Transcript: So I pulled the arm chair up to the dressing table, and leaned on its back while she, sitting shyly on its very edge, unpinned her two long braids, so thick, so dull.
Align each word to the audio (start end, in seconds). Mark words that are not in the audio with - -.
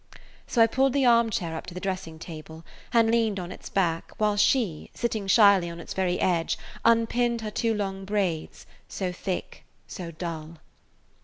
So 0.47 0.63
I 0.63 0.65
pulled 0.65 0.93
the 0.93 1.05
arm 1.05 1.29
chair 1.29 1.55
up 1.55 1.67
to 1.67 1.75
the 1.75 1.79
dressing 1.79 2.17
table, 2.17 2.65
and 2.91 3.11
leaned 3.11 3.39
on 3.39 3.51
its 3.51 3.69
back 3.69 4.13
while 4.17 4.35
she, 4.35 4.89
sitting 4.95 5.27
shyly 5.27 5.69
on 5.69 5.79
its 5.79 5.93
very 5.93 6.19
edge, 6.19 6.57
unpinned 6.83 7.41
her 7.41 7.51
two 7.51 7.75
long 7.75 8.03
braids, 8.05 8.65
so 8.87 9.11
thick, 9.11 9.63
so 9.85 10.09
dull. 10.09 10.57